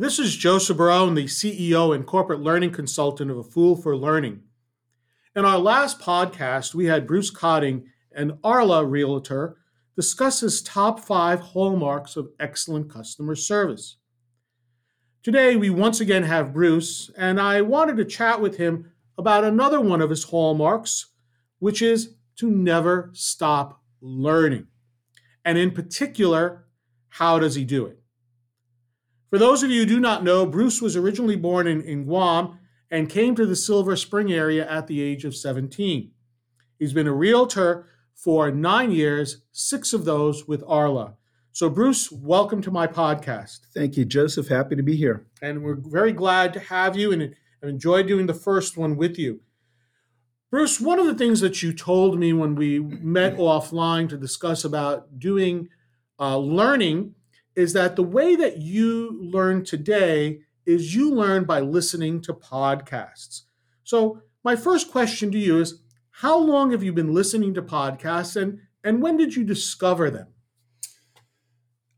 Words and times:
This 0.00 0.20
is 0.20 0.36
Joseph 0.36 0.76
Barone, 0.76 1.16
the 1.16 1.24
CEO 1.24 1.92
and 1.92 2.06
corporate 2.06 2.38
learning 2.38 2.70
consultant 2.70 3.32
of 3.32 3.36
A 3.36 3.42
Fool 3.42 3.74
for 3.74 3.96
Learning. 3.96 4.42
In 5.34 5.44
our 5.44 5.58
last 5.58 5.98
podcast, 5.98 6.72
we 6.72 6.84
had 6.84 7.04
Bruce 7.04 7.30
Cotting, 7.30 7.84
an 8.12 8.38
Arla 8.44 8.84
realtor, 8.84 9.56
discuss 9.96 10.38
his 10.38 10.62
top 10.62 11.00
five 11.00 11.40
hallmarks 11.40 12.14
of 12.14 12.30
excellent 12.38 12.88
customer 12.88 13.34
service. 13.34 13.96
Today, 15.24 15.56
we 15.56 15.68
once 15.68 16.00
again 16.00 16.22
have 16.22 16.54
Bruce, 16.54 17.10
and 17.16 17.40
I 17.40 17.60
wanted 17.62 17.96
to 17.96 18.04
chat 18.04 18.40
with 18.40 18.56
him 18.56 18.92
about 19.18 19.42
another 19.42 19.80
one 19.80 20.00
of 20.00 20.10
his 20.10 20.22
hallmarks, 20.22 21.06
which 21.58 21.82
is 21.82 22.14
to 22.36 22.48
never 22.48 23.10
stop 23.14 23.82
learning. 24.00 24.68
And 25.44 25.58
in 25.58 25.72
particular, 25.72 26.68
how 27.08 27.40
does 27.40 27.56
he 27.56 27.64
do 27.64 27.86
it? 27.86 27.98
For 29.30 29.36
those 29.36 29.62
of 29.62 29.70
you 29.70 29.80
who 29.80 29.86
do 29.86 30.00
not 30.00 30.24
know, 30.24 30.46
Bruce 30.46 30.80
was 30.80 30.96
originally 30.96 31.36
born 31.36 31.66
in, 31.66 31.82
in 31.82 32.04
Guam 32.04 32.58
and 32.90 33.10
came 33.10 33.34
to 33.34 33.44
the 33.44 33.56
Silver 33.56 33.94
Spring 33.94 34.32
area 34.32 34.66
at 34.66 34.86
the 34.86 35.02
age 35.02 35.26
of 35.26 35.36
17. 35.36 36.10
He's 36.78 36.94
been 36.94 37.06
a 37.06 37.12
realtor 37.12 37.88
for 38.14 38.50
nine 38.50 38.90
years, 38.90 39.42
six 39.52 39.92
of 39.92 40.06
those 40.06 40.48
with 40.48 40.64
Arla. 40.66 41.14
So, 41.52 41.68
Bruce, 41.68 42.10
welcome 42.10 42.62
to 42.62 42.70
my 42.70 42.86
podcast. 42.86 43.60
Thank 43.74 43.98
you, 43.98 44.06
Joseph. 44.06 44.48
Happy 44.48 44.76
to 44.76 44.82
be 44.82 44.96
here. 44.96 45.26
And 45.42 45.62
we're 45.62 45.76
very 45.76 46.12
glad 46.12 46.54
to 46.54 46.60
have 46.60 46.96
you 46.96 47.12
and, 47.12 47.20
and 47.20 47.34
enjoyed 47.62 48.06
doing 48.06 48.26
the 48.26 48.34
first 48.34 48.78
one 48.78 48.96
with 48.96 49.18
you. 49.18 49.40
Bruce, 50.50 50.80
one 50.80 50.98
of 50.98 51.04
the 51.04 51.14
things 51.14 51.40
that 51.40 51.62
you 51.62 51.74
told 51.74 52.18
me 52.18 52.32
when 52.32 52.54
we 52.54 52.78
met 52.78 53.36
offline 53.36 54.08
to 54.08 54.16
discuss 54.16 54.64
about 54.64 55.18
doing 55.18 55.68
uh, 56.18 56.38
learning 56.38 57.14
is 57.58 57.72
that 57.72 57.96
the 57.96 58.02
way 58.04 58.36
that 58.36 58.58
you 58.58 59.18
learn 59.20 59.64
today 59.64 60.40
is 60.64 60.94
you 60.94 61.12
learn 61.12 61.42
by 61.42 61.58
listening 61.58 62.20
to 62.20 62.32
podcasts. 62.32 63.42
So, 63.82 64.22
my 64.44 64.54
first 64.54 64.92
question 64.92 65.32
to 65.32 65.38
you 65.38 65.58
is 65.58 65.82
how 66.12 66.38
long 66.38 66.70
have 66.70 66.84
you 66.84 66.92
been 66.92 67.12
listening 67.12 67.54
to 67.54 67.62
podcasts 67.62 68.40
and, 68.40 68.60
and 68.84 69.02
when 69.02 69.16
did 69.16 69.34
you 69.34 69.42
discover 69.42 70.08
them? 70.08 70.28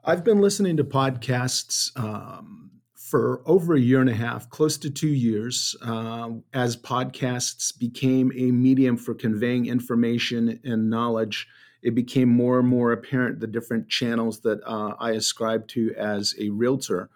I've 0.02 0.24
been 0.24 0.40
listening 0.40 0.78
to 0.78 0.84
podcasts 0.84 1.90
um, 1.98 2.70
for 2.94 3.42
over 3.44 3.74
a 3.74 3.80
year 3.80 4.00
and 4.00 4.08
a 4.08 4.14
half, 4.14 4.48
close 4.48 4.78
to 4.78 4.88
two 4.88 5.08
years, 5.08 5.76
uh, 5.82 6.30
as 6.54 6.74
podcasts 6.74 7.78
became 7.78 8.32
a 8.34 8.50
medium 8.50 8.96
for 8.96 9.14
conveying 9.14 9.66
information 9.66 10.58
and 10.64 10.88
knowledge 10.88 11.46
it 11.82 11.94
became 11.94 12.28
more 12.28 12.58
and 12.58 12.68
more 12.68 12.92
apparent 12.92 13.40
the 13.40 13.46
different 13.46 13.88
channels 13.88 14.40
that 14.40 14.60
uh, 14.66 14.94
I 14.98 15.12
ascribed 15.12 15.70
to 15.70 15.94
as 15.96 16.34
a 16.38 16.50
realtor 16.50 17.10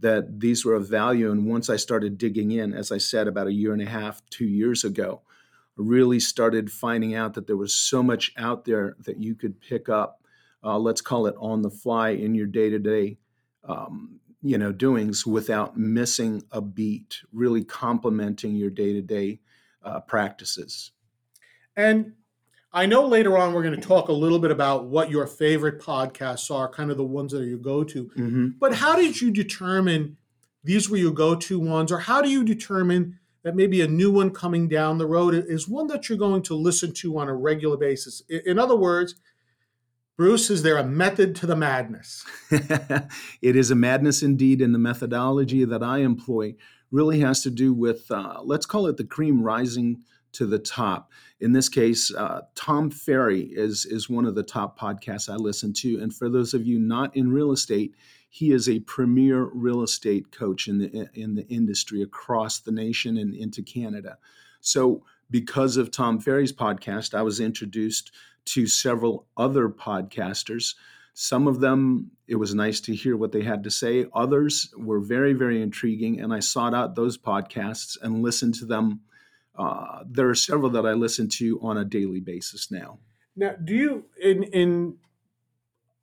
that 0.00 0.40
these 0.40 0.64
were 0.64 0.74
of 0.74 0.88
value. 0.88 1.30
And 1.30 1.46
once 1.46 1.70
I 1.70 1.76
started 1.76 2.18
digging 2.18 2.52
in, 2.52 2.74
as 2.74 2.92
I 2.92 2.98
said, 2.98 3.28
about 3.28 3.46
a 3.46 3.52
year 3.52 3.72
and 3.72 3.82
a 3.82 3.86
half, 3.86 4.22
two 4.30 4.46
years 4.46 4.84
ago, 4.84 5.22
I 5.78 5.82
really 5.82 6.20
started 6.20 6.70
finding 6.70 7.14
out 7.14 7.34
that 7.34 7.46
there 7.46 7.56
was 7.56 7.74
so 7.74 8.02
much 8.02 8.32
out 8.36 8.64
there 8.64 8.96
that 9.04 9.18
you 9.18 9.34
could 9.34 9.60
pick 9.60 9.88
up. 9.88 10.22
Uh, 10.62 10.78
let's 10.78 11.00
call 11.00 11.26
it 11.26 11.36
on 11.38 11.62
the 11.62 11.70
fly 11.70 12.10
in 12.10 12.34
your 12.34 12.46
day 12.46 12.70
to 12.70 12.78
day, 12.78 13.18
you 14.42 14.58
know, 14.58 14.72
doings 14.72 15.26
without 15.26 15.76
missing 15.76 16.42
a 16.50 16.60
beat. 16.60 17.18
Really 17.32 17.64
complementing 17.64 18.56
your 18.56 18.70
day 18.70 18.92
to 18.92 19.02
day 19.02 19.40
practices. 20.06 20.92
And 21.76 22.14
I 22.72 22.86
know 22.86 23.06
later 23.06 23.38
on 23.38 23.54
we're 23.54 23.62
going 23.62 23.80
to 23.80 23.86
talk 23.86 24.08
a 24.08 24.12
little 24.12 24.38
bit 24.38 24.50
about 24.50 24.86
what 24.86 25.10
your 25.10 25.26
favorite 25.26 25.80
podcasts 25.80 26.50
are, 26.50 26.68
kind 26.68 26.90
of 26.90 26.96
the 26.96 27.04
ones 27.04 27.32
that 27.32 27.42
are 27.42 27.46
your 27.46 27.58
go 27.58 27.82
to. 27.84 28.04
Mm-hmm. 28.04 28.48
But 28.58 28.74
how 28.74 28.94
did 28.96 29.20
you 29.20 29.30
determine 29.30 30.16
these 30.64 30.90
were 30.90 30.98
your 30.98 31.12
go 31.12 31.34
to 31.34 31.58
ones, 31.58 31.90
or 31.90 31.98
how 31.98 32.20
do 32.20 32.28
you 32.28 32.44
determine 32.44 33.18
that 33.42 33.56
maybe 33.56 33.80
a 33.80 33.88
new 33.88 34.12
one 34.12 34.30
coming 34.30 34.68
down 34.68 34.98
the 34.98 35.06
road 35.06 35.32
is 35.34 35.66
one 35.68 35.86
that 35.86 36.08
you're 36.08 36.18
going 36.18 36.42
to 36.42 36.54
listen 36.54 36.92
to 36.92 37.18
on 37.18 37.28
a 37.28 37.34
regular 37.34 37.76
basis? 37.76 38.22
In 38.28 38.58
other 38.58 38.76
words, 38.76 39.14
Bruce, 40.18 40.50
is 40.50 40.62
there 40.62 40.76
a 40.76 40.84
method 40.84 41.36
to 41.36 41.46
the 41.46 41.56
madness? 41.56 42.26
it 42.50 43.56
is 43.56 43.70
a 43.70 43.76
madness 43.76 44.22
indeed, 44.22 44.60
and 44.60 44.74
the 44.74 44.78
methodology 44.78 45.64
that 45.64 45.82
I 45.82 45.98
employ 45.98 46.56
really 46.90 47.20
has 47.20 47.42
to 47.44 47.50
do 47.50 47.72
with, 47.72 48.10
uh, 48.10 48.40
let's 48.42 48.66
call 48.66 48.88
it 48.88 48.96
the 48.96 49.04
cream 49.04 49.42
rising 49.42 50.02
to 50.32 50.46
the 50.46 50.58
top. 50.58 51.10
In 51.40 51.52
this 51.52 51.68
case, 51.68 52.12
uh, 52.14 52.42
Tom 52.54 52.90
Ferry 52.90 53.42
is 53.42 53.86
is 53.86 54.10
one 54.10 54.26
of 54.26 54.34
the 54.34 54.42
top 54.42 54.78
podcasts 54.78 55.32
I 55.32 55.36
listen 55.36 55.72
to. 55.74 56.00
And 56.00 56.14
for 56.14 56.28
those 56.28 56.54
of 56.54 56.66
you 56.66 56.78
not 56.78 57.14
in 57.16 57.32
real 57.32 57.52
estate, 57.52 57.94
he 58.28 58.52
is 58.52 58.68
a 58.68 58.80
premier 58.80 59.44
real 59.44 59.82
estate 59.82 60.30
coach 60.32 60.68
in 60.68 60.78
the 60.78 61.08
in 61.14 61.34
the 61.34 61.46
industry 61.48 62.02
across 62.02 62.58
the 62.58 62.72
nation 62.72 63.16
and 63.16 63.34
into 63.34 63.62
Canada. 63.62 64.18
So, 64.60 65.04
because 65.30 65.76
of 65.76 65.90
Tom 65.90 66.20
Ferry's 66.20 66.52
podcast, 66.52 67.14
I 67.14 67.22
was 67.22 67.40
introduced 67.40 68.12
to 68.46 68.66
several 68.66 69.26
other 69.36 69.68
podcasters. 69.68 70.74
Some 71.14 71.46
of 71.46 71.60
them, 71.60 72.12
it 72.26 72.36
was 72.36 72.54
nice 72.54 72.80
to 72.82 72.94
hear 72.94 73.16
what 73.16 73.32
they 73.32 73.42
had 73.42 73.64
to 73.64 73.70
say. 73.70 74.06
Others 74.14 74.72
were 74.76 75.00
very, 75.00 75.32
very 75.32 75.60
intriguing, 75.60 76.20
and 76.20 76.32
I 76.32 76.38
sought 76.40 76.74
out 76.74 76.94
those 76.94 77.18
podcasts 77.18 77.96
and 78.00 78.22
listened 78.22 78.54
to 78.56 78.66
them 78.66 79.00
uh, 79.58 80.04
there 80.08 80.28
are 80.28 80.34
several 80.34 80.70
that 80.70 80.86
I 80.86 80.92
listen 80.92 81.28
to 81.30 81.58
on 81.60 81.76
a 81.76 81.84
daily 81.84 82.20
basis 82.20 82.70
now. 82.70 82.98
Now, 83.36 83.54
do 83.62 83.74
you 83.74 84.04
in 84.20 84.44
in 84.44 84.96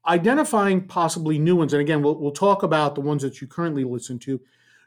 identifying 0.05 0.88
possibly 0.88 1.39
new 1.39 1.55
ones? 1.55 1.73
And 1.73 1.81
again, 1.81 2.01
we'll 2.01 2.19
we'll 2.19 2.31
talk 2.31 2.63
about 2.63 2.95
the 2.95 3.01
ones 3.01 3.23
that 3.23 3.41
you 3.41 3.47
currently 3.47 3.83
listen 3.83 4.19
to. 4.19 4.39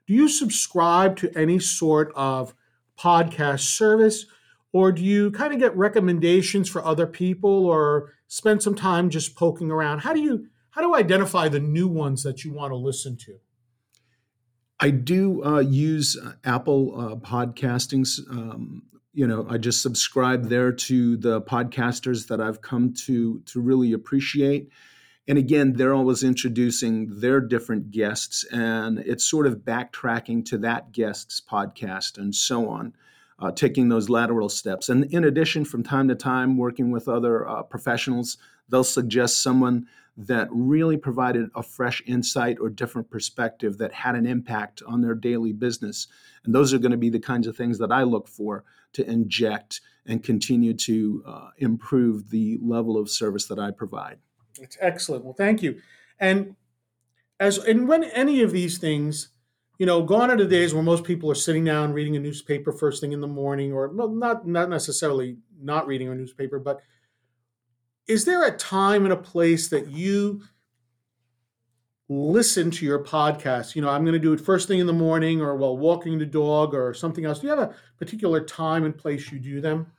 Do 0.07 0.15
you 0.15 0.29
subscribe 0.29 1.17
to 1.19 1.37
any 1.37 1.59
sort 1.59 2.13
of 2.15 2.55
podcast 2.99 3.61
service, 3.61 4.27
or 4.73 4.93
do 4.93 5.03
you 5.03 5.31
kind 5.31 5.53
of 5.53 5.59
get 5.59 5.77
recommendations 5.77 6.69
for 6.69 6.85
other 6.85 7.07
people, 7.07 7.67
or 7.67 8.13
spend 8.27 8.63
some 8.63 8.75
time 8.75 9.09
just 9.09 9.35
poking 9.35 9.71
around? 9.71 10.01
How 10.01 10.13
do 10.13 10.21
you 10.21 10.49
how 10.71 10.83
do 10.83 10.89
you 10.89 10.95
identify 10.95 11.49
the 11.49 11.61
new 11.61 11.89
ones 11.89 12.23
that 12.23 12.45
you 12.45 12.53
want 12.53 12.73
to 12.73 12.77
listen 12.77 13.17
to? 13.17 13.41
I 14.81 14.91
do 14.91 15.45
uh, 15.45 15.59
use 15.61 16.17
uh, 16.17 16.33
Apple 16.45 16.95
uh, 16.99 17.17
podcastings. 17.17 18.21
Um, 18.31 18.83
you 19.13 19.27
know, 19.27 19.47
I 19.51 19.59
just 19.59 19.83
subscribe 19.83 20.49
there 20.49 20.71
to 20.71 21.17
the 21.17 21.43
podcasters 21.43 22.29
that 22.29 22.41
I've 22.41 22.61
come 22.61 22.93
to 23.07 23.41
to 23.47 23.61
really 23.61 23.93
appreciate. 23.93 24.71
And 25.27 25.37
again, 25.37 25.75
they're 25.75 25.95
always 25.95 26.23
introducing 26.23 27.21
their 27.21 27.41
different 27.41 27.91
guests, 27.91 28.45
and 28.45 29.01
it's 29.01 29.25
sort 29.25 29.47
of 29.47 29.59
backtracking 29.59 30.45
to 30.47 30.59
that 30.59 30.93
guest's 30.93 31.41
podcast 31.41 32.17
and 32.17 32.35
so 32.35 32.69
on, 32.69 32.95
uh, 33.39 33.51
taking 33.51 33.89
those 33.89 34.09
lateral 34.09 34.49
steps. 34.49 34.89
And 34.89 35.05
in 35.13 35.25
addition, 35.25 35.65
from 35.65 35.83
time 35.83 36.09
to 36.09 36.15
time, 36.15 36.57
working 36.57 36.91
with 36.91 37.09
other 37.09 37.47
uh, 37.47 37.63
professionals, 37.65 38.39
they'll 38.69 38.85
suggest 38.85 39.43
someone 39.43 39.87
that 40.21 40.49
really 40.51 40.97
provided 40.97 41.49
a 41.55 41.63
fresh 41.63 42.03
insight 42.05 42.59
or 42.61 42.69
different 42.69 43.09
perspective 43.09 43.79
that 43.79 43.93
had 43.93 44.17
an 44.17 44.27
impact 44.27 44.83
on 44.85 45.01
their 45.01 45.15
daily 45.15 45.53
business. 45.53 46.09
And 46.45 46.53
those 46.53 46.75
are 46.75 46.79
going 46.79 46.91
to 46.91 46.99
be 46.99 47.09
the 47.09 47.21
kinds 47.21 47.47
of 47.47 47.57
things 47.57 47.79
that 47.79 47.93
I 47.93 48.03
look 48.03 48.27
for 48.27 48.65
to 48.95 49.09
inject 49.09 49.81
and 50.07 50.23
continue 50.23 50.75
to 50.75 51.23
uh, 51.25 51.51
improve 51.59 52.31
the 52.31 52.59
level 52.61 52.97
of 52.97 53.09
service 53.09 53.47
that 53.47 53.61
I 53.61 53.71
provide. 53.71 54.19
It's 54.61 54.77
excellent. 54.81 55.25
Well, 55.25 55.35
thank 55.35 55.63
you. 55.63 55.81
And 56.19 56.57
as 57.39 57.59
and 57.59 57.87
when 57.87 58.03
any 58.03 58.43
of 58.43 58.51
these 58.51 58.79
things, 58.79 59.29
you 59.79 59.87
know, 59.87 60.03
gone 60.03 60.33
are 60.33 60.37
the 60.37 60.47
days 60.47 60.75
where 60.75 60.83
most 60.83 61.05
people 61.05 61.31
are 61.31 61.37
sitting 61.37 61.65
down 61.65 61.93
reading 61.93 62.17
a 62.17 62.21
newspaper 62.21 62.73
first 62.73 63.01
thing 63.01 63.13
in 63.13 63.21
the 63.21 63.29
morning, 63.29 63.73
or 63.73 63.87
well, 63.87 64.09
not 64.09 64.49
not 64.49 64.69
necessarily 64.69 65.37
not 65.61 65.87
reading 65.87 66.09
a 66.09 66.15
newspaper, 66.17 66.59
but 66.59 66.81
is 68.09 68.25
there 68.25 68.45
a 68.45 68.57
time 68.57 69.05
and 69.05 69.13
a 69.13 69.17
place 69.17 69.69
that 69.69 69.89
you 69.89 70.43
listen 72.09 72.71
to 72.71 72.87
your 72.87 73.05
podcast? 73.05 73.77
You 73.77 73.83
know, 73.83 73.91
I'm 73.91 74.03
going 74.03 74.15
to 74.15 74.19
do 74.19 74.33
it 74.33 74.41
first 74.41 74.67
thing 74.67 74.79
in 74.79 74.87
the 74.87 74.93
morning 74.95 75.43
or 75.43 75.55
while 75.55 75.77
walking 75.77 76.19
the 76.19 76.27
dog 76.27 76.75
or 76.75 76.95
something 76.95 77.27
else. 77.27 77.41
Do 77.41 77.47
you 77.47 77.51
have 77.51 77.71
a 77.71 77.75
particular 77.99 78.43
time 78.43 78.85
and 78.85 78.97
place 78.97 79.31
you 79.31 79.39
do 79.39 79.61
them? 79.61 79.93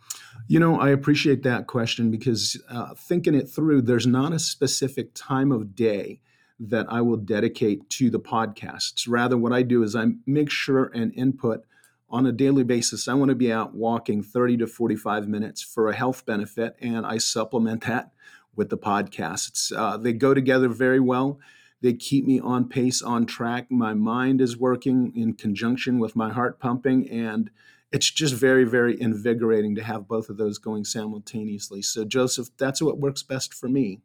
You 0.48 0.60
know, 0.60 0.80
I 0.80 0.90
appreciate 0.90 1.44
that 1.44 1.68
question 1.68 2.10
because 2.10 2.60
uh, 2.70 2.96
thinking 2.96 3.36
it 3.36 3.48
through, 3.48 3.84
there's 3.84 4.08
not 4.08 4.34
a 4.34 4.40
specific 4.40 5.12
time 5.14 5.52
of 5.52 5.76
day 5.76 6.22
that 6.60 6.88
I 6.90 7.02
will 7.02 7.18
dedicate 7.18 7.90
to 7.92 8.10
the 8.10 8.20
podcasts. 8.20 9.06
Rather, 9.08 9.38
what 9.38 9.54
I 9.54 9.62
do 9.62 9.84
is 9.84 9.96
I 9.96 10.08
make 10.26 10.50
sure 10.50 10.92
and 10.94 11.14
input 11.14 11.64
on 12.10 12.26
a 12.26 12.32
daily 12.32 12.64
basis, 12.64 13.08
I 13.08 13.14
want 13.14 13.30
to 13.30 13.36
be 13.36 13.52
out 13.52 13.76
walking 13.76 14.24
30 14.24 14.58
to 14.58 14.68
45 14.68 15.28
minutes 15.28 15.62
for 15.62 15.90
a 15.90 15.96
health 15.96 16.26
benefit, 16.26 16.76
and 16.82 17.06
I 17.06 17.18
supplement 17.18 17.86
that 17.86 18.12
with 18.56 18.70
the 18.70 18.78
podcasts. 18.78 19.72
Uh, 19.76 19.98
they 19.98 20.14
go 20.14 20.34
together 20.34 20.70
very 20.70 21.00
well. 21.00 21.40
They 21.82 21.94
keep 21.94 22.26
me 22.26 22.40
on 22.40 22.68
pace, 22.68 23.02
on 23.02 23.26
track. 23.26 23.72
My 23.72 23.94
mind 23.94 24.42
is 24.42 24.58
working 24.58 25.14
in 25.16 25.34
conjunction 25.34 26.00
with 26.00 26.16
my 26.16 26.32
heart 26.32 26.60
pumping, 26.60 27.10
and 27.10 27.50
it's 27.92 28.10
just 28.10 28.34
very, 28.34 28.66
very 28.66 29.00
invigorating 29.00 29.76
to 29.76 29.84
have 29.84 30.08
both 30.08 30.30
of 30.30 30.38
those 30.38 30.58
going 30.58 30.84
simultaneously. 30.84 31.82
So, 31.82 32.06
Joseph, 32.06 32.50
that's 32.58 32.82
what 32.82 33.00
works 33.00 33.24
best 33.24 33.54
for 33.54 33.70
me. 33.70 34.02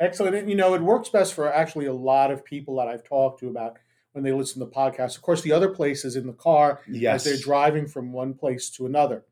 Excellent. 0.00 0.36
And, 0.36 0.48
you 0.48 0.56
know, 0.56 0.74
it 0.74 0.82
works 0.82 1.08
best 1.08 1.34
for 1.34 1.52
actually 1.52 1.86
a 1.86 1.92
lot 1.92 2.30
of 2.30 2.44
people 2.44 2.76
that 2.76 2.88
I've 2.88 3.04
talked 3.04 3.40
to 3.40 3.48
about 3.48 3.78
when 4.12 4.24
they 4.24 4.32
listen 4.32 4.60
to 4.60 4.66
podcasts. 4.66 5.16
Of 5.16 5.22
course, 5.22 5.42
the 5.42 5.52
other 5.52 5.68
place 5.68 6.04
is 6.04 6.16
in 6.16 6.26
the 6.26 6.32
car 6.32 6.80
Yes. 6.88 7.20
as 7.20 7.24
they're 7.24 7.42
driving 7.42 7.86
from 7.86 8.12
one 8.12 8.34
place 8.34 8.70
to 8.70 8.86
another. 8.86 9.24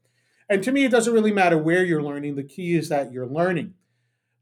And 0.48 0.62
to 0.62 0.70
me, 0.72 0.84
it 0.84 0.90
doesn't 0.90 1.12
really 1.12 1.32
matter 1.32 1.58
where 1.58 1.84
you're 1.84 2.02
learning. 2.02 2.36
The 2.36 2.44
key 2.44 2.74
is 2.76 2.88
that 2.88 3.12
you're 3.12 3.26
learning. 3.26 3.74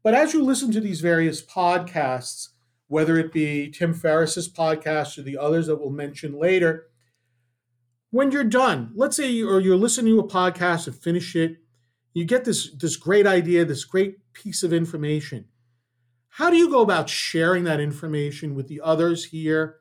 But 0.03 0.13
as 0.13 0.33
you 0.33 0.43
listen 0.43 0.71
to 0.73 0.79
these 0.81 1.01
various 1.01 1.43
podcasts, 1.43 2.49
whether 2.87 3.17
it 3.17 3.31
be 3.31 3.71
Tim 3.71 3.93
Ferriss's 3.93 4.47
podcast 4.51 5.17
or 5.17 5.23
the 5.23 5.37
others 5.37 5.65
that 5.65 5.77
we'll 5.77 5.89
mention 5.89 6.37
later, 6.37 6.87
when 8.11 8.31
you're 8.31 8.43
done, 8.43 8.91
let's 8.95 9.17
say 9.17 9.29
you, 9.29 9.49
or 9.49 9.59
you're 9.59 9.75
listening 9.75 10.13
to 10.13 10.19
a 10.19 10.27
podcast 10.27 10.85
and 10.87 10.95
finish 10.95 11.35
it, 11.35 11.57
you 12.13 12.23
get 12.23 12.45
this 12.45 12.71
this 12.75 12.95
great 12.95 13.27
idea, 13.27 13.65
this 13.65 13.83
great 13.83 14.17
piece 14.33 14.63
of 14.63 14.71
information. 14.71 15.45
How 16.29 16.49
do 16.49 16.55
you 16.57 16.69
go 16.69 16.81
about 16.81 17.09
sharing 17.09 17.63
that 17.65 17.79
information 17.79 18.55
with 18.55 18.67
the 18.67 18.81
others 18.81 19.25
here, 19.25 19.77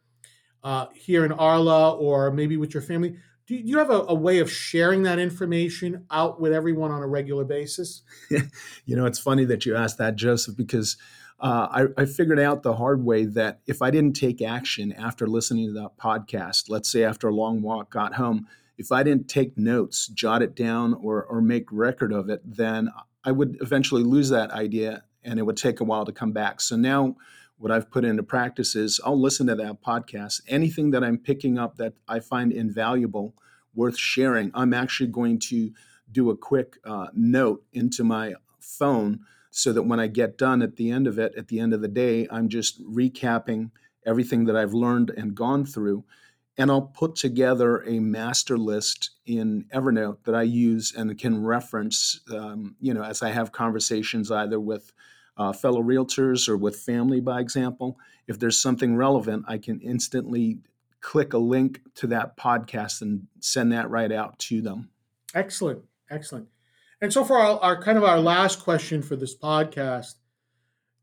uh, 0.65 0.87
here 0.95 1.25
in 1.25 1.33
Arla, 1.33 1.93
or 1.93 2.31
maybe 2.31 2.57
with 2.57 2.75
your 2.75 2.83
family? 2.83 3.17
Do 3.47 3.55
you, 3.55 3.77
have 3.77 3.91
a, 3.91 4.05
a 4.09 4.15
way 4.15 4.39
of 4.39 4.51
sharing 4.51 5.03
that 5.03 5.19
information 5.19 6.07
out 6.11 6.41
with 6.41 6.55
everyone 6.55 6.91
on 6.91 7.03
a 7.03 7.07
regular 7.07 7.45
basis? 7.45 8.03
You 8.87 8.97
know, 8.97 9.05
it's 9.05 9.19
funny 9.19 9.45
that 9.45 9.67
you 9.67 9.77
asked 9.77 9.99
that, 9.99 10.17
Joseph, 10.17 10.57
because 10.57 10.97
uh, 11.41 11.69
I, 11.71 12.03
I 12.03 12.05
figured 12.07 12.39
out 12.39 12.63
the 12.63 12.77
hard 12.77 13.05
way 13.05 13.25
that 13.27 13.61
if 13.67 13.83
I 13.83 13.91
didn't 13.91 14.15
take 14.15 14.41
action 14.41 14.93
after 14.93 15.27
listening 15.27 15.67
to 15.69 15.73
that 15.81 15.99
podcast, 15.99 16.71
let's 16.71 16.91
say 16.91 17.05
after 17.05 17.29
a 17.29 17.35
long 17.35 17.61
walk, 17.61 17.91
got 17.91 18.15
home, 18.15 18.47
if 18.79 18.91
I 18.93 19.03
didn't 19.03 19.29
take 19.29 19.59
notes, 19.59 20.07
jot 20.09 20.43
it 20.43 20.55
down, 20.55 20.95
or, 20.95 21.25
or 21.25 21.41
make 21.41 21.67
record 21.71 22.13
of 22.13 22.31
it, 22.31 22.41
then 22.45 22.91
I 23.25 23.33
would 23.33 23.59
eventually 23.61 24.03
lose 24.03 24.31
that 24.31 24.51
idea 24.51 25.05
and 25.23 25.39
it 25.39 25.43
would 25.43 25.57
take 25.57 25.81
a 25.81 25.85
while 25.85 26.05
to 26.05 26.13
come 26.13 26.33
back. 26.33 26.61
So 26.61 26.77
now, 26.77 27.17
what 27.59 27.71
I've 27.71 27.91
put 27.91 28.05
into 28.05 28.23
practice 28.23 28.75
is 28.75 29.01
I'll 29.05 29.21
listen 29.21 29.47
to 29.47 29.55
that 29.55 29.83
podcast. 29.83 30.43
Anything 30.49 30.91
that 30.91 31.05
I'm 31.05 31.19
picking 31.19 31.59
up 31.59 31.77
that 31.77 31.95
I 32.09 32.21
find 32.21 32.53
invaluable, 32.53 33.35
worth 33.75 33.99
sharing, 33.99 34.51
I'm 34.55 34.75
actually 34.75 35.09
going 35.09 35.39
to 35.41 35.73
do 36.11 36.31
a 36.31 36.37
quick 36.37 36.77
uh, 36.85 37.09
note 37.15 37.65
into 37.73 38.05
my 38.05 38.35
phone 38.61 39.21
so 39.51 39.73
that 39.73 39.85
when 39.85 40.01
I 40.01 40.09
get 40.09 40.37
done 40.37 40.63
at 40.63 40.77
the 40.77 40.91
end 40.91 41.07
of 41.07 41.19
it, 41.19 41.33
at 41.37 41.49
the 41.49 41.61
end 41.61 41.73
of 41.73 41.81
the 41.81 41.89
day, 41.89 42.27
I'm 42.31 42.49
just 42.49 42.85
recapping 42.85 43.71
everything 44.05 44.45
that 44.47 44.57
I've 44.57 44.75
learned 44.75 45.11
and 45.11 45.35
gone 45.35 45.65
through. 45.65 46.05
And 46.57 46.71
I'll 46.71 46.83
put 46.83 47.17
together 47.17 47.83
a 47.83 47.99
master 47.99 48.57
list 48.57 49.11
in 49.27 49.65
Evernote 49.75 50.25
that 50.25 50.35
I 50.35 50.43
use 50.43 50.95
and 50.95 51.19
can 51.19 51.43
reference, 51.43 52.21
um, 52.33 52.77
you 52.81 52.95
know, 52.95 53.03
as 53.03 53.23
I 53.23 53.31
have 53.31 53.53
conversations 53.53 54.31
either 54.31 54.61
with 54.61 54.93
uh, 55.37 55.53
fellow 55.53 55.83
realtors 55.83 56.49
or 56.49 56.57
with 56.57 56.77
family, 56.77 57.21
by 57.21 57.41
example. 57.41 57.99
If 58.27 58.39
there's 58.39 58.61
something 58.61 58.97
relevant, 58.97 59.45
I 59.49 59.59
can 59.59 59.81
instantly 59.81 60.59
click 61.01 61.35
a 61.35 61.39
link 61.39 61.81
to 61.97 62.07
that 62.09 62.37
podcast 62.37 63.03
and 63.03 63.27
send 63.41 63.73
that 63.73 63.91
right 63.91 64.11
out 64.11 64.39
to 64.39 64.63
them. 64.63 64.89
Excellent, 65.35 65.83
excellent. 66.11 66.49
And 67.01 67.13
so 67.13 67.25
for 67.25 67.39
our, 67.39 67.59
our 67.61 67.83
kind 67.83 67.99
of 67.99 68.05
our 68.05 68.19
last 68.19 68.63
question 68.63 69.03
for 69.03 69.17
this 69.17 69.37
podcast, 69.37 70.15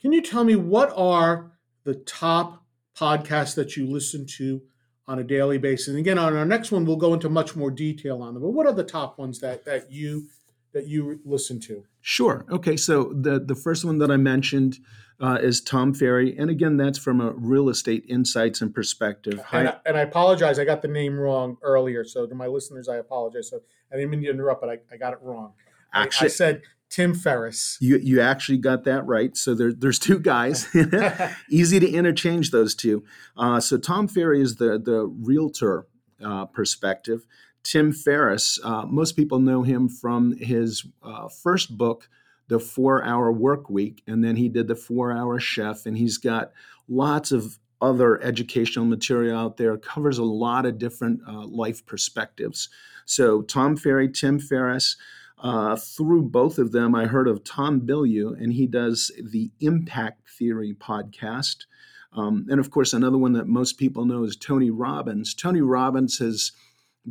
can 0.01 0.11
you 0.11 0.21
tell 0.21 0.43
me 0.43 0.55
what 0.55 0.91
are 0.95 1.51
the 1.83 1.93
top 1.93 2.65
podcasts 2.97 3.53
that 3.55 3.77
you 3.77 3.85
listen 3.85 4.25
to 4.37 4.61
on 5.07 5.19
a 5.19 5.23
daily 5.23 5.59
basis? 5.59 5.89
And 5.89 5.99
again, 5.99 6.17
on 6.17 6.35
our 6.35 6.45
next 6.45 6.71
one, 6.71 6.85
we'll 6.85 6.95
go 6.95 7.13
into 7.13 7.29
much 7.29 7.55
more 7.55 7.69
detail 7.69 8.23
on 8.23 8.33
them. 8.33 8.41
But 8.41 8.49
what 8.49 8.65
are 8.65 8.73
the 8.73 8.83
top 8.83 9.19
ones 9.19 9.39
that 9.41 9.65
that 9.65 9.91
you 9.91 10.27
that 10.73 10.87
you 10.87 11.19
listen 11.25 11.59
to? 11.61 11.83
Sure. 12.01 12.45
Okay. 12.49 12.77
So 12.77 13.13
the 13.13 13.39
the 13.39 13.55
first 13.55 13.83
one 13.85 13.97
that 13.99 14.09
I 14.11 14.17
mentioned 14.17 14.79
uh, 15.19 15.37
is 15.41 15.61
Tom 15.61 15.93
Ferry, 15.93 16.35
and 16.37 16.49
again, 16.49 16.77
that's 16.77 16.97
from 16.97 17.21
a 17.21 17.31
real 17.31 17.69
estate 17.69 18.03
insights 18.09 18.61
and 18.61 18.73
perspective. 18.73 19.43
And 19.51 19.67
I, 19.69 19.75
and 19.85 19.97
I 19.97 20.01
apologize, 20.01 20.57
I 20.57 20.65
got 20.65 20.81
the 20.81 20.87
name 20.87 21.19
wrong 21.19 21.57
earlier. 21.61 22.03
So 22.03 22.25
to 22.25 22.33
my 22.33 22.47
listeners, 22.47 22.89
I 22.89 22.95
apologize. 22.97 23.49
So 23.49 23.59
I 23.91 23.97
didn't 23.97 24.09
mean 24.09 24.23
to 24.23 24.29
interrupt, 24.29 24.61
but 24.61 24.69
I, 24.69 24.79
I 24.91 24.97
got 24.97 25.13
it 25.13 25.19
wrong. 25.21 25.53
I- 25.93 25.99
I, 25.99 26.03
Actually- 26.03 26.29
said 26.29 26.61
Tim 26.89 27.13
Ferriss. 27.13 27.77
You 27.79 27.97
you 27.97 28.19
actually 28.21 28.57
got 28.57 28.83
that 28.85 29.05
right. 29.05 29.35
So 29.37 29.53
there, 29.53 29.71
there's 29.73 29.99
two 29.99 30.19
guys. 30.19 30.67
Easy 31.49 31.79
to 31.79 31.89
interchange 31.89 32.51
those 32.51 32.75
two. 32.75 33.03
Uh, 33.37 33.59
so 33.59 33.77
Tom 33.77 34.07
Ferry 34.07 34.41
is 34.41 34.55
the 34.55 34.79
the 34.79 35.05
realtor 35.05 35.87
uh, 36.23 36.45
perspective. 36.45 37.25
Tim 37.63 37.91
Ferriss, 37.91 38.59
uh, 38.63 38.85
most 38.85 39.13
people 39.13 39.39
know 39.39 39.61
him 39.63 39.87
from 39.87 40.35
his 40.37 40.85
uh, 41.03 41.27
first 41.27 41.77
book, 41.77 42.09
The 42.47 42.59
Four 42.59 43.03
Hour 43.03 43.31
Work 43.31 43.69
Week, 43.69 44.01
and 44.07 44.23
then 44.23 44.35
he 44.35 44.49
did 44.49 44.67
The 44.67 44.75
Four 44.75 45.11
Hour 45.11 45.39
Chef, 45.39 45.85
and 45.85 45.97
he's 45.97 46.17
got 46.17 46.51
lots 46.87 47.31
of 47.31 47.59
other 47.81 48.21
educational 48.23 48.85
material 48.85 49.37
out 49.37 49.57
there. 49.57 49.77
Covers 49.77 50.17
a 50.17 50.23
lot 50.23 50.65
of 50.65 50.77
different 50.77 51.21
uh, 51.27 51.45
life 51.45 51.85
perspectives. 51.85 52.69
So 53.05 53.41
Tom 53.41 53.75
Ferry, 53.75 54.09
Tim 54.09 54.39
Ferriss. 54.39 54.97
Uh, 55.43 55.75
through 55.75 56.21
both 56.21 56.59
of 56.59 56.71
them, 56.71 56.93
I 56.93 57.07
heard 57.07 57.27
of 57.27 57.43
Tom 57.43 57.81
Bilyeu, 57.81 58.39
and 58.39 58.53
he 58.53 58.67
does 58.67 59.11
the 59.19 59.49
Impact 59.59 60.29
Theory 60.29 60.75
podcast. 60.79 61.65
Um, 62.13 62.45
and 62.49 62.59
of 62.59 62.69
course, 62.69 62.93
another 62.93 63.17
one 63.17 63.33
that 63.33 63.47
most 63.47 63.79
people 63.79 64.05
know 64.05 64.23
is 64.23 64.35
Tony 64.35 64.69
Robbins. 64.69 65.33
Tony 65.33 65.61
Robbins 65.61 66.19
has 66.19 66.51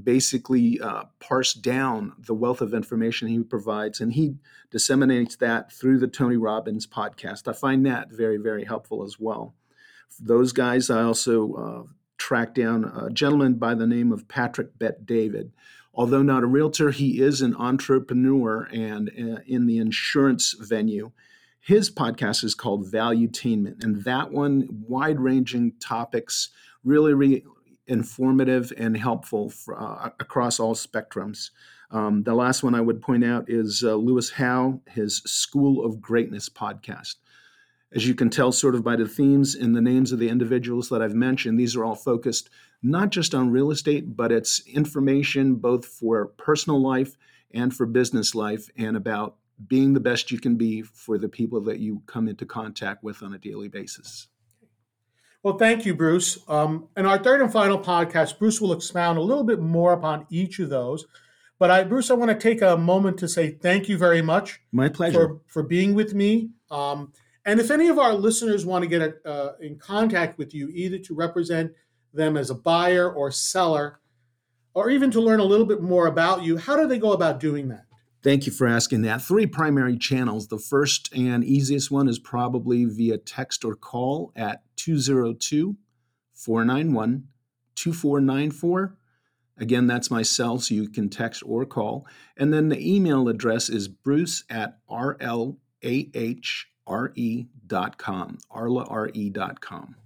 basically 0.01 0.81
uh, 0.81 1.05
parsed 1.19 1.63
down 1.63 2.13
the 2.19 2.35
wealth 2.35 2.61
of 2.61 2.75
information 2.75 3.29
he 3.29 3.43
provides, 3.43 4.01
and 4.01 4.13
he 4.13 4.37
disseminates 4.71 5.37
that 5.37 5.73
through 5.73 5.99
the 5.99 6.07
Tony 6.07 6.37
Robbins 6.37 6.87
podcast. 6.87 7.49
I 7.49 7.53
find 7.53 7.85
that 7.87 8.11
very, 8.11 8.37
very 8.37 8.65
helpful 8.65 9.03
as 9.03 9.19
well. 9.19 9.55
Those 10.21 10.53
guys, 10.53 10.91
I 10.91 11.03
also 11.03 11.55
uh, 11.55 11.93
tracked 12.19 12.55
down 12.55 12.85
a 12.85 13.11
gentleman 13.11 13.55
by 13.55 13.75
the 13.75 13.87
name 13.87 14.13
of 14.13 14.29
Patrick 14.29 14.79
Bet 14.79 15.07
David. 15.07 15.53
Although 15.93 16.23
not 16.23 16.45
a 16.45 16.47
realtor, 16.47 16.91
he 16.91 17.21
is 17.21 17.41
an 17.43 17.57
entrepreneur 17.57 18.69
and 18.73 19.11
uh, 19.11 19.41
in 19.47 19.67
the 19.67 19.79
insurance 19.79 20.55
venue. 20.59 21.11
His 21.59 21.91
podcast 21.91 22.45
is 22.45 22.55
called 22.55 22.91
Valuetainment, 22.91 23.83
and 23.85 24.05
that 24.05 24.31
one, 24.31 24.69
wide 24.71 25.21
ranging 25.21 25.73
topics, 25.81 26.51
really, 26.85 27.13
really 27.13 27.45
informative 27.91 28.73
and 28.79 28.97
helpful 28.97 29.53
uh, 29.77 30.11
across 30.19 30.59
all 30.59 30.75
spectrums. 30.75 31.51
Um, 31.91 32.23
the 32.23 32.35
last 32.35 32.63
one 32.63 32.75
I 32.75 32.81
would 32.81 33.03
point 33.03 33.25
out 33.25 33.51
is 33.51 33.83
uh, 33.85 33.97
Lewis 33.97 34.31
Howes, 34.31 34.79
his 34.89 35.19
School 35.27 35.85
of 35.85 36.01
Greatness 36.01 36.49
podcast. 36.49 37.17
As 37.93 38.07
you 38.07 38.15
can 38.15 38.31
tell, 38.31 38.53
sort 38.53 38.77
of 38.77 38.85
by 38.85 38.95
the 38.95 39.09
themes 39.09 39.57
and 39.57 39.75
the 39.75 39.81
names 39.81 40.13
of 40.13 40.21
the 40.21 40.29
individuals 40.29 40.89
that 40.91 41.03
I've 41.03 41.15
mentioned, 41.15 41.59
these 41.59 41.75
are 41.75 41.85
all 41.85 41.97
focused 41.97 42.49
not 42.83 43.11
just 43.11 43.35
on 43.35 43.51
real 43.51 43.71
estate, 43.71 44.17
but 44.17 44.33
it's 44.33 44.67
information 44.67 45.57
both 45.57 45.85
for 45.85 46.27
personal 46.27 46.81
life 46.81 47.17
and 47.53 47.75
for 47.75 47.85
business 47.85 48.35
life 48.35 48.69
and 48.77 48.97
about 48.97 49.37
being 49.67 49.93
the 49.93 50.01
best 50.01 50.31
you 50.31 50.39
can 50.39 50.57
be 50.57 50.83
for 50.83 51.19
the 51.19 51.29
people 51.29 51.61
that 51.61 51.81
you 51.81 52.03
come 52.07 52.29
into 52.29 52.47
contact 52.47 53.05
with 53.05 53.23
on 53.23 53.35
a 53.35 53.39
daily 53.39 53.69
basis. 53.69 54.29
Well, 55.43 55.57
thank 55.57 55.87
you, 55.87 55.95
Bruce. 55.95 56.39
Um, 56.49 56.89
in 56.97 57.07
our 57.07 57.19
third 57.19 57.41
and 57.41 57.51
final 57.51 57.79
podcast, 57.79 58.39
Bruce 58.39 58.61
will 58.61 58.73
expound 58.73 59.17
a 59.17 59.23
little 59.23 59.45
bit 59.45 59.59
more 59.59 59.93
upon 59.93 60.27
each 60.29 60.59
of 60.59 60.69
those. 60.69 61.07
But 61.59 61.71
I, 61.71 61.85
Bruce, 61.85 62.11
I 62.11 62.15
want 62.15 62.31
to 62.31 62.39
take 62.39 62.63
a 62.63 62.77
moment 62.77 63.19
to 63.19 63.29
say 63.29 63.51
thank 63.51 63.89
you 63.89 63.97
very 63.97 64.23
much 64.23 64.61
My 64.73 64.89
pleasure. 64.89 65.13
for, 65.13 65.41
for 65.47 65.63
being 65.63 65.95
with 65.95 66.15
me. 66.15 66.51
Um, 66.71 67.13
and 67.45 67.59
if 67.59 67.71
any 67.71 67.89
of 67.89 67.99
our 67.99 68.15
listeners 68.15 68.67
want 68.67 68.83
to 68.83 68.89
get 68.89 69.21
uh, 69.25 69.53
in 69.61 69.79
contact 69.79 70.39
with 70.39 70.55
you, 70.55 70.69
either 70.75 70.99
to 70.99 71.15
represent 71.15 71.73
them 72.13 72.37
as 72.37 72.51
a 72.51 72.55
buyer 72.55 73.11
or 73.11 73.31
seller, 73.31 74.01
or 74.75 74.91
even 74.91 75.11
to 75.11 75.21
learn 75.21 75.41
a 75.41 75.45
little 75.45 75.67
bit 75.67 75.83
more 75.83 76.07
about 76.07 76.43
you, 76.43 76.57
how 76.57 76.77
do 76.77 76.87
they 76.87 76.99
go 76.99 77.13
about 77.13 77.41
doing 77.41 77.69
that? 77.69 77.85
Thank 78.23 78.45
you 78.45 78.53
for 78.53 78.67
asking 78.67 79.03
that. 79.03 79.23
Three 79.23 79.47
primary 79.47 79.97
channels. 79.97 80.49
The 80.49 80.59
first 80.59 81.13
and 81.15 81.43
easiest 81.43 81.91
one 81.91 82.09
is 82.09 82.19
probably 82.19 82.85
via 82.85 83.17
text 83.17 83.65
or 83.65 83.75
call 83.75 84.33
at 84.37 84.63
202 84.85 85.77
491 86.35 87.29
2494. 87.75 88.97
Again, 89.59 89.87
that's 89.87 90.11
my 90.11 90.23
cell, 90.23 90.59
so 90.59 90.75
you 90.75 90.89
can 90.89 91.11
text 91.11 91.43
or 91.45 91.67
call. 91.67 92.07
And 92.37 92.53
then 92.53 92.71
the 92.71 92.95
email 92.95 93.29
address 93.29 93.69
is 93.69 93.89
bruce 93.89 94.45
at 94.49 94.79
rlahre.com, 94.89 95.59
arlare.com. 98.51 99.97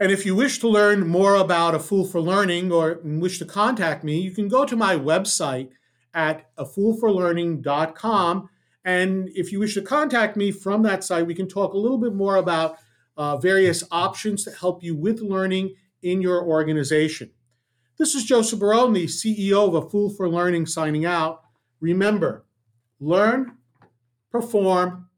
And 0.00 0.10
if 0.10 0.26
you 0.26 0.34
wish 0.34 0.58
to 0.58 0.68
learn 0.68 1.06
more 1.06 1.36
about 1.36 1.74
A 1.74 1.78
Fool 1.78 2.04
for 2.06 2.20
Learning 2.20 2.72
or 2.72 2.98
wish 3.04 3.38
to 3.38 3.44
contact 3.44 4.02
me, 4.04 4.20
you 4.20 4.30
can 4.32 4.48
go 4.48 4.64
to 4.64 4.74
my 4.74 4.96
website 4.96 5.68
at 6.14 6.54
afoolforlearning.com. 6.56 8.48
And 8.84 9.30
if 9.34 9.52
you 9.52 9.60
wish 9.60 9.74
to 9.74 9.82
contact 9.82 10.36
me 10.36 10.50
from 10.50 10.82
that 10.82 11.04
site, 11.04 11.26
we 11.26 11.34
can 11.34 11.48
talk 11.48 11.74
a 11.74 11.78
little 11.78 11.98
bit 11.98 12.14
more 12.14 12.36
about 12.36 12.78
uh, 13.16 13.36
various 13.36 13.84
options 13.90 14.44
to 14.44 14.50
help 14.50 14.82
you 14.82 14.94
with 14.94 15.20
learning 15.20 15.74
in 16.02 16.20
your 16.20 16.42
organization. 16.42 17.30
This 17.98 18.14
is 18.14 18.24
Joseph 18.24 18.58
Barone, 18.58 18.92
the 18.92 19.06
CEO 19.06 19.68
of 19.68 19.74
A 19.74 19.88
Fool 19.88 20.10
for 20.10 20.28
Learning, 20.28 20.66
signing 20.66 21.04
out. 21.04 21.42
Remember, 21.80 22.44
learn, 22.98 23.58
perform, 24.30 25.08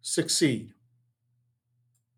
succeed. 0.00 0.71